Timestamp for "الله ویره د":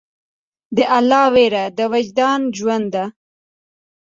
0.97-1.79